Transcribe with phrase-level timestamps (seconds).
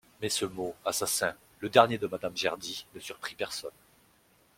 [0.19, 3.69] Mais ce mot «assassin», le dernier de Madame Gerdy, ne surprit personne.